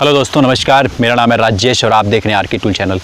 [0.00, 3.00] Hello दोस्तों, नमस्कार। मेरा नाम है राजेश और आप देख रहे हैं आर टूल चैनल।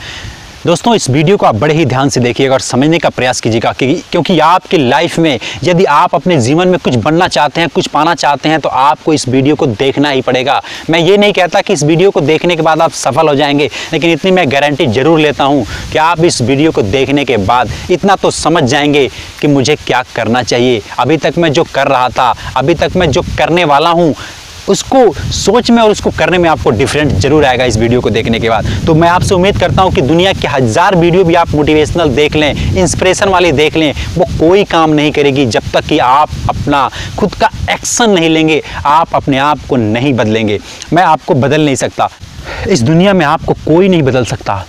[0.67, 3.73] दोस्तों, इस वीडियो को आप बड़े ही ध्यान से देखिएगा और समझने का प्रयास कीजिएगा
[3.73, 7.87] कि क्योंकि आपकी लाइफ में यदि आप अपने जीवन में कुछ बनना चाहते हैं, कुछ
[7.87, 11.61] पाना चाहते हैं तो आपको इस वीडियो को देखना ही पड़ेगा। मैं ये नहीं कहता
[11.61, 14.87] कि इस वीडियो को देखने के बाद आप सफल हो जाएँगे, लेकिन इतनी मैं गारंटी
[14.87, 19.07] ज़रूर लेता हूँ कि आप इस वीडियो को देखने के बाद इतना तो समझ जाएँगे
[19.41, 23.11] कि मुझे क्या करना चाहिए। अभी तक मैं जो कर रहा था, अभी तक मैं
[23.11, 24.15] जो करने वाला हूँ
[24.69, 28.41] उसको सोच में और उसको करने में आपको डिफरेंट ज़रूर आएगा इस वीडियो को देखने
[28.41, 31.55] के बाद। तो मैं आपसे उम्मीद करता हूँ कि दुनिया के हज़ार वीडियो भी आप
[31.55, 35.99] मोटिवेशनल देख लें इंस्परेशन वाली देख लें, वो कोई काम नहीं करेगी जब तक कि
[36.01, 36.89] आप अपना
[37.19, 40.59] खुद का एक्शन नहीं लेंगे, आप अपने आप को नहीं बदलेंगे।
[40.93, 42.09] मैं आपको बदल नहीं सकता।
[42.69, 44.65] इस दुनिया में आपको कोई नहीं बदल सकता।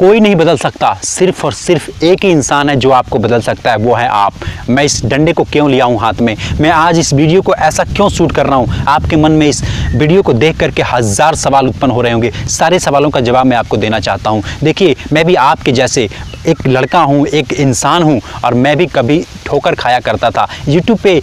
[0.00, 3.70] कोई नहीं बदल सकता। सिर्फ़ और सिर्फ़ एक ही इंसान है जो आपको बदल सकता
[3.70, 4.34] है, वो है आप।
[4.68, 6.36] मैं इस डंडे को क्यों लिया हूँ हाथ में?
[6.60, 8.84] मैं आज इस वीडियो को ऐसा क्यों शूट कर रहा हूँ?
[8.88, 9.62] आपके मन में इस
[9.94, 13.56] वीडियो को देख करके हज़ार सवाल उत्पन्न हो रहे होंगे। सारे सवालों का जवाब मैं
[13.56, 16.08] आपको देना चाहता हूँ। देखिए, मैं भी आपके जैसे
[16.48, 20.98] एक लड़का हूँ, एक इंसान हूँ, और मैं भी कभी ठोकर खाया करता था। यूट्यूब
[20.98, 21.22] पे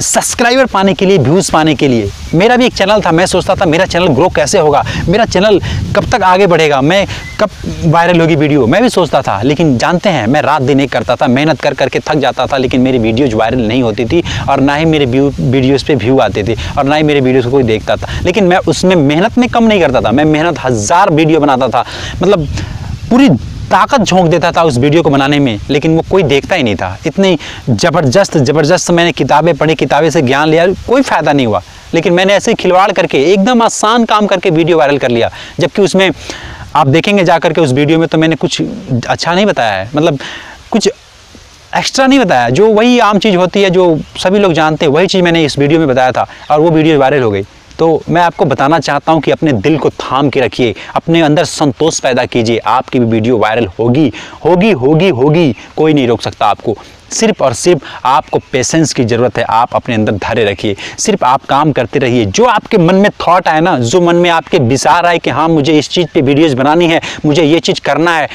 [0.00, 3.54] सब्सक्राइबर पाने के लिए, व्यूज़ पाने के लिए। मेरा भी एक चैनल था, मैं सोचता
[3.54, 5.60] था मेरा चैनल ग्रो कैसे होगा, मेरा चैनल
[5.96, 7.06] कब तक आगे बढ़ेगा, मैं
[7.40, 7.50] कब
[7.84, 11.16] वायरल होगी वीडियो, मैं भी सोचता था, लेकिन जानते हैं, मैं रात दिन एक करता
[11.16, 14.60] था, मेहनत कर करके थक जाता था, लेकिन मेरी वीडियोज़ वायरल नहीं होती थी, और
[14.60, 17.62] ना ही मेरे वीडियोज़ पर व्यू आते थे, और ना ही मेरे वीडियोज़ को कोई
[17.62, 21.40] देखता था। लेकिन मैं उसमें मेहनत में कम नहीं करता था, मैं मेहनत हज़ार वीडियो
[21.40, 21.84] बनाता था।
[22.22, 22.48] मतलब
[23.10, 23.28] पूरी
[23.70, 26.76] ताकत झोंक देता था उस वीडियो को बनाने में, लेकिन वो कोई देखता ही नहीं
[26.76, 27.38] था। इतनी
[27.70, 31.62] ज़बरदस्त ज़बरदस्त मैंने किताबें पढ़ी, किताबें से ज्ञान लिया, कोई फ़ायदा नहीं हुआ।
[31.94, 35.82] लेकिन मैंने ऐसे ही खिलवाड़ करके, एकदम आसान काम करके वीडियो वायरल कर लिया, जबकि
[35.82, 36.10] उसमें
[36.76, 38.62] आप देखेंगे जा करके उस वीडियो में तो मैंने कुछ
[39.08, 40.18] अच्छा नहीं बताया है मतलब
[40.70, 40.88] कुछ
[41.76, 45.06] एक्स्ट्रा नहीं बताया जो वही आम चीज़ होती है, जो सभी लोग जानते हैं, वही
[45.06, 47.42] चीज़ मैंने इस वीडियो में बताया था, और वो वीडियो वायरल हो गई।
[47.78, 51.44] तो मैं आपको बताना चाहता हूँ कि अपने दिल को थाम के रखिए, अपने अंदर
[51.44, 54.12] संतोष पैदा कीजिए, आपकी भी वीडियो वायरल होगी
[54.44, 56.76] होगी होगी होगी, कोई नहीं रोक सकता आपको।
[57.10, 61.44] सिर्फ़ और सिर्फ़ आपको पेशेंस की ज़रूरत है, आप अपने अंदर धैर्य रखिए। सिर्फ़ आप
[61.44, 65.06] काम करते रहिए। जो आपके मन में थॉट आए ना, जो मन में आपके विचार
[65.06, 68.28] आए कि हाँ मुझे इस चीज़ पे वीडियोज़ बनानी है, मुझे ये चीज़ करना है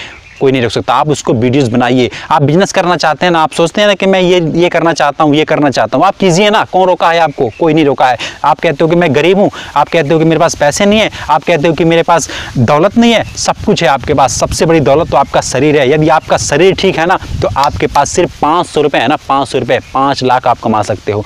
[0.43, 3.51] कोई नहीं रोक सकता। आप उसको वीडियोस बनाइए। आप बिज़नेस करना चाहते हैं ना, आप
[3.53, 6.17] सोचते हैं ना कि मैं ये ये करना चाहता हूँ, ये करना चाहता हूँ। आप
[6.17, 7.49] कीजिए ना, कौन रोका है आपको?
[7.59, 10.25] कोई नहीं रोका है। आप कहते हो कि मैं गरीब हूँ, आप कहते हो कि
[10.25, 13.63] मेरे पास पैसे नहीं है, आप कहते हो कि मेरे पास दौलत नहीं है, सब
[13.65, 16.97] कुछ है आपके पास। सबसे बड़ी दौलत तो आपका शरीर है। यदि आपका शरीर ठीक
[16.97, 20.23] है ना तो आपके पास सिर्फ़ पाँच सौ रुपये है ना, पाँच सौ रुपये पाँच
[20.23, 21.25] लाख आप कमा सकते हो।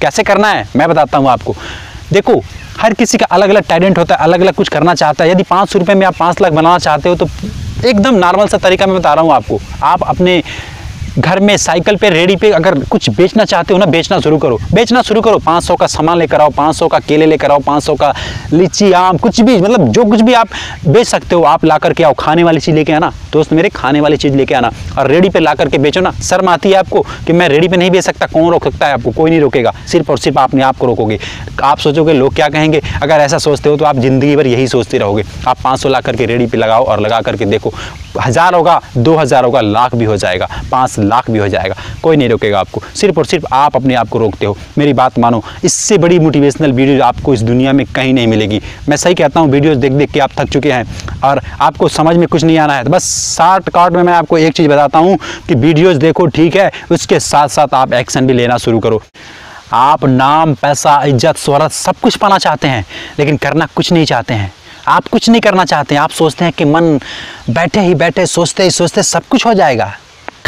[0.00, 0.66] कैसे करना है?
[0.76, 1.54] मैं बताता हूँ आपको।
[2.12, 2.40] देखो,
[2.80, 5.42] हर किसी का अलग अलग टैलेंट होता है अलग अलग कुछ करना चाहता है। यदि
[5.42, 7.26] पाँच सौ रुपये में आप पाँच लाख बनाना चाहते हो तो
[7.86, 10.42] एकदम नॉर्मल सा तरीका मैं बता रहा हूँ आपको। आप अपने
[11.18, 14.58] घर में साइकिल पे रेडी पे अगर कुछ बेचना चाहते हो ना, बेचना शुरू करो।
[14.74, 18.12] बेचना शुरू करो। 500 का सामान लेकर आओ 500 का केले लेकर आओ 500 का
[18.52, 20.48] लीची, आम, कुछ भी मतलब जो कुछ भी आप
[20.86, 24.00] बेच सकते हो, आप ला करके आओ, खाने वाली चीज़ लेके आना। दोस्त मेरे, खाने
[24.00, 27.00] वाली चीज़ लेके आना। और रेडी पे ला करके बेचो ना। शर्म आती है आपको
[27.26, 29.10] कि मैं रेडी पे नहीं बेच सकता। कौन रोक सकता है आपको?
[29.10, 31.18] कोई नहीं रोकेगा। सिर्फ़ और सिर्फ़ अपने आप को रोकोगे।
[31.62, 32.82] आप सोचोगे, लोग क्या कहेंगे?
[33.02, 36.26] अगर ऐसा सोचते हो तो आप ज़िंदगी भर यही सोचते रहोगे। आप पाँच ला करके
[36.26, 37.72] रेडी पे लगाओ और लगा करके देखो।
[38.20, 42.16] हज़ार होगा, दो हज़ार होगा, लाख भी हो जाएगा। पाँच लाख भी हो जाएगा। कोई
[42.16, 45.42] नहीं रोकेगा आपको। सिर्फ़ और सिर्फ़ आप अपने आप को रोकते हो। मेरी बात मानो,
[45.64, 49.50] इससे बड़ी मोटिवेशनल वीडियो आपको इस दुनिया में कहीं नहीं मिलेगी। मैं सही कहता हूँ
[49.50, 50.84] वीडियोज़ देख देख के आप थक चुके हैं
[51.24, 53.04] और आपको समझ में कुछ नहीं आना है। तो बस
[53.36, 55.16] शार्ट काट में मैं आपको एक चीज़ बताता हूँ
[55.48, 56.70] कि वीडियोज़ देखो, ठीक है?
[56.90, 59.02] उसके साथ साथ आप एक्शन भी लेना शुरू करो।
[59.72, 62.84] आप नाम, पैसा, इज़्ज़त, शोहरत सब कुछ पाना चाहते हैं,
[63.18, 64.52] लेकिन करना कुछ नहीं चाहते हैं।
[64.88, 66.98] आप कुछ नहीं करना चाहते हैं। आप सोचते हैं कि मन
[67.50, 69.92] बैठे ही बैठे, सोचते ही सोचते सब कुछ हो जाएगा।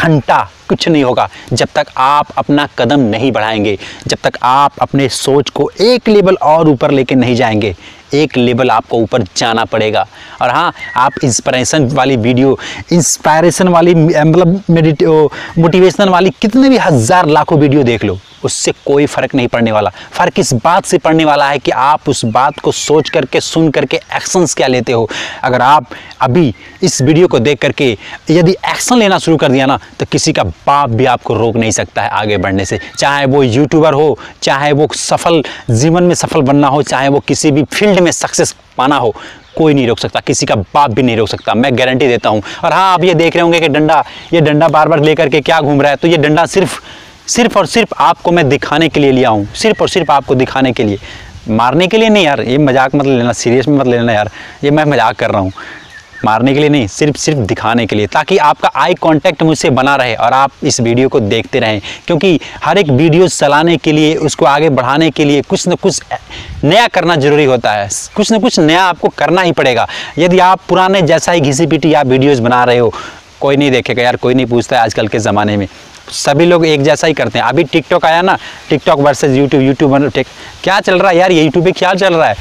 [0.00, 0.38] घंटा
[0.69, 5.50] कुछ नहीं होगा। जब तक आप अपना कदम नहीं बढ़ाएँगे, जब तक आप अपने सोच
[5.50, 7.75] को एक लेवल और ऊपर लेके नहीं जाएँगे
[8.15, 10.06] एक लेवल आपको ऊपर जाना पड़ेगा।
[10.43, 12.59] और हाँ आप इंस्पिरेशन वाली वीडियो
[12.93, 15.06] इंस्पायरेशन वाली मतलब मेडिटे
[15.60, 19.91] मोटिवेशनल वाली कितने भी हज़ार लाखों वीडियो देख लो, उससे कोई फ़र्क नहीं पड़ने वाला।
[20.12, 23.71] फ़र्क इस बात से पड़ने वाला है कि आप उस बात को सोच करके, सुन
[23.71, 25.09] करके एक्शंस क्या लेते हो।
[25.45, 25.86] अगर आप
[26.21, 27.97] अभी इस वीडियो को देख करके
[28.30, 31.71] यदि एक्शन लेना शुरू कर दिया ना तो किसी का बाप भी आपको रोक नहीं
[31.71, 36.42] सकता है आगे बढ़ने से। चाहे वो यूट्यूबर हो, चाहे वो सफल, जीवन में सफल
[36.42, 39.15] बनना हो, चाहे वो किसी भी फ़ील्ड में सक्सेस पाना हो,
[39.57, 42.43] कोई नहीं रोक सकता, किसी का बाप भी नहीं रोक सकता, मैं गारंटी देता हूँ।
[42.65, 44.03] और हाँ आप ये देख रहे होंगे कि डंडा,
[44.33, 45.97] ये डंडा बार बार लेकर के क्या घूम रहा है?
[45.97, 46.81] तो ये डंडा सिर्फ़
[47.29, 50.73] सिर्फ़ और सिर्फ़ आपको मैं दिखाने के लिए लिया हूँ, सिर्फ़ और सिर्फ़ आपको दिखाने
[50.73, 50.99] के लिए।
[51.49, 54.31] मारने के लिए नहीं यार, ये मज़ाक मत लेना सीरियस में मत लेना यार,
[54.65, 55.53] ये मैं मज़ाक कर रहा हूँ।
[56.25, 59.95] मारने के लिए नहीं, सिर्फ़ सिर्फ़ दिखाने के लिए, ताकि आपका आई कांटेक्ट मुझसे बना
[59.97, 64.15] रहे और आप इस वीडियो को देखते रहें। क्योंकि हर एक वीडियो चलाने के लिए,
[64.17, 66.03] उसको आगे बढ़ाने के लिए कुछ न कुछ
[66.65, 69.87] नया करना ज़रूरी होता है। कुछ न कुछ नया आपको करना ही पड़ेगा।
[70.19, 72.93] यदि आप पुराने जैसा ही घिसी पिटी आप वीडियोज़ बना रहे हो,
[73.41, 75.66] कोई नहीं देखेगा यार, कोई नहीं पूछता है आजकल के ज़माने में।
[76.13, 78.37] सभी लोग एक जैसा ही करते हैं। अभी टिकटॉक आया ना
[78.69, 80.13] टिकटॉक वर्सेज यूट्यूब यूट्यूब
[80.65, 81.33] क्या चल रहा है यार?
[81.33, 82.37] ये यूट्यूब पे क्या चल रहा है?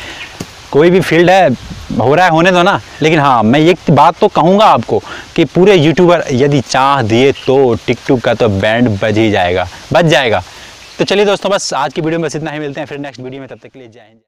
[0.72, 1.50] कोई भी फ़ील्ड है
[1.91, 5.01] हो रहा है, होने दो ना। लेकिन हाँ मैं एक बात तो कहूँगा आपको
[5.36, 10.06] कि पूरे यूट्यूबर यदि चाह दिए तो टिकटॉक का तो बैंड बज ही जाएगा, बज
[10.06, 10.44] जाएगा।
[11.00, 13.21] तो चलिए दोस्तों, बस आज की वीडियो में बस इतना ही, मिलते हैं फिर नेक्स्ट
[13.21, 14.27] वीडियो में, तब तक के लिए जाएँगे